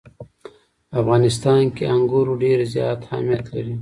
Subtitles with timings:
[0.89, 3.69] په افغانستان کې انګور ډېر زیات اهمیت لري.